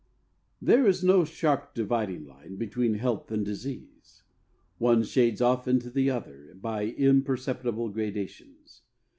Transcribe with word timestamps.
There 0.59 0.87
is 0.87 1.03
no 1.03 1.25
sharp 1.25 1.75
dividing 1.75 2.25
line 2.25 2.55
between 2.55 2.95
health 2.95 3.31
and 3.31 3.45
disease. 3.45 4.23
One 4.79 5.03
shades 5.03 5.41
off 5.41 5.67
into 5.67 5.91
the 5.91 6.09
other 6.09 6.55
by 6.59 6.85
imperceptible 6.87 7.89
gradations. 7.89 8.81